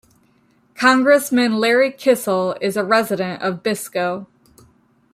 Congressman 0.73 1.57
Larry 1.59 1.91
Kissell 1.91 2.57
is 2.59 2.75
a 2.75 2.83
resident 2.83 3.43
of 3.43 3.61
Biscoe. 3.61 4.25